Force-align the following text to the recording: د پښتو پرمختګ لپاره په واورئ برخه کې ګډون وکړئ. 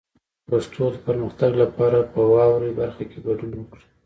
د 0.03 0.03
پښتو 0.49 0.85
پرمختګ 1.07 1.51
لپاره 1.63 1.99
په 2.13 2.21
واورئ 2.33 2.71
برخه 2.79 3.03
کې 3.09 3.19
ګډون 3.27 3.51
وکړئ. 3.55 3.83